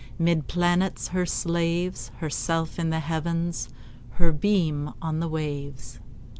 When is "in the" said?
2.79-3.01